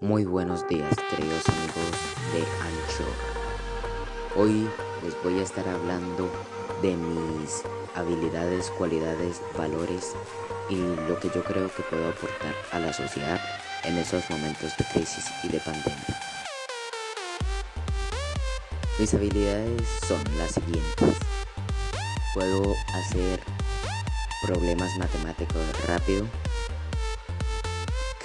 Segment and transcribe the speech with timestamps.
[0.00, 1.90] Muy buenos días, queridos amigos
[2.32, 3.12] de Anchor.
[4.36, 4.70] Hoy
[5.02, 6.30] les voy a estar hablando
[6.82, 7.64] de mis
[7.96, 10.14] habilidades, cualidades, valores
[10.70, 13.40] y lo que yo creo que puedo aportar a la sociedad
[13.82, 16.20] en esos momentos de crisis y de pandemia.
[19.00, 21.18] Mis habilidades son las siguientes.
[22.34, 23.40] Puedo hacer
[24.46, 26.24] problemas matemáticos rápido.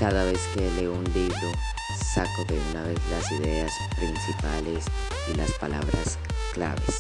[0.04, 1.50] Cada vez que leo un libro,
[2.14, 4.84] saco de una vez las ideas principales
[5.32, 6.18] y las palabras
[6.52, 7.00] claves.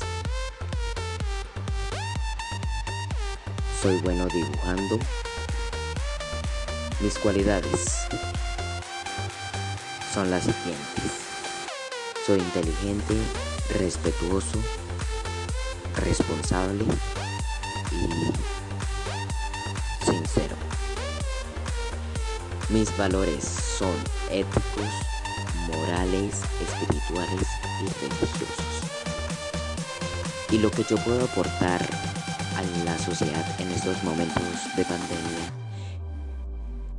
[3.81, 4.99] Soy bueno dibujando.
[7.01, 8.07] Mis cualidades
[10.13, 11.11] son las siguientes.
[12.25, 13.15] Soy inteligente,
[13.79, 14.59] respetuoso,
[15.97, 16.85] responsable
[17.91, 18.32] y
[22.69, 23.93] Mis valores son
[24.31, 24.89] éticos,
[25.67, 27.47] morales, espirituales
[27.81, 28.83] y religiosos.
[30.49, 31.81] Y lo que yo puedo aportar
[32.55, 34.43] a la sociedad en estos momentos
[34.77, 35.53] de pandemia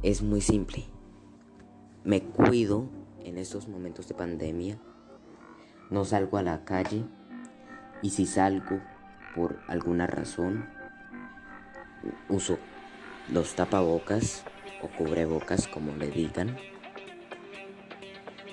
[0.03, 0.85] es muy simple.
[2.05, 2.91] Me cuido
[3.25, 4.79] en estos momentos de pandemia.
[5.89, 7.05] No salgo a la calle
[8.03, 8.81] y si salgo
[9.35, 10.69] por alguna razón
[12.29, 12.59] uso
[13.33, 14.45] los tapabocas
[14.85, 16.57] o cubrebocas como le digan.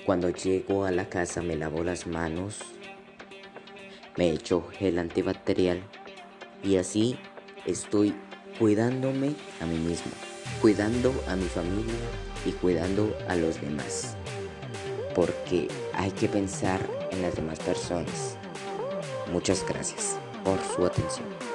[0.06, 2.58] Cuando llego a la casa me lavo las manos,
[4.16, 5.82] me echo gel antibacterial
[6.64, 7.18] y así
[7.66, 8.14] estoy
[8.58, 10.12] cuidándome a mí mismo,
[10.60, 11.94] cuidando a mi familia
[12.44, 14.16] y cuidando a los demás.
[15.14, 16.80] Porque hay que pensar
[17.10, 18.36] en las demás personas.
[19.30, 21.51] Muchas gracias por su atención.